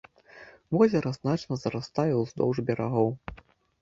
[0.75, 3.09] Возера значна зарастае ўздоўж берагоў.